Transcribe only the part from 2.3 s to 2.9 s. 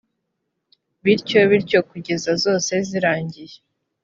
zose